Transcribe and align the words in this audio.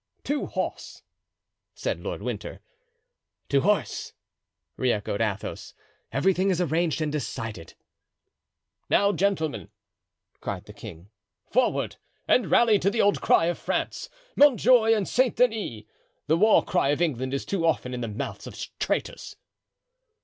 "To 0.23 0.47
horse!" 0.47 1.03
said 1.75 1.99
Lord 2.01 2.23
Winter. 2.23 2.61
"To 3.49 3.61
horse!" 3.61 4.13
re 4.75 4.91
echoed 4.91 5.21
Athos; 5.21 5.75
"everything 6.11 6.49
is 6.49 6.59
arranged 6.59 7.01
and 7.03 7.11
decided." 7.11 7.75
"Now, 8.89 9.11
gentlemen," 9.13 9.69
cried 10.39 10.65
the 10.65 10.73
king, 10.73 11.11
"forward! 11.51 11.97
and 12.27 12.49
rally 12.49 12.79
to 12.79 12.89
the 12.89 12.99
old 13.03 13.21
cry 13.21 13.45
of 13.45 13.59
France, 13.59 14.09
'Montjoy 14.35 14.91
and 14.95 15.07
St. 15.07 15.35
Denis!' 15.35 15.83
The 16.25 16.37
war 16.37 16.65
cry 16.65 16.89
of 16.89 16.99
England 17.03 17.31
is 17.35 17.45
too 17.45 17.63
often 17.63 17.93
in 17.93 18.01
the 18.01 18.07
mouths 18.07 18.47
of 18.47 18.57
traitors." 18.79 19.35